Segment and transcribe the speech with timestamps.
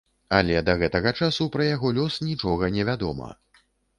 [0.35, 3.29] Але да гэтага часу пра яго лёс нічога не вядома.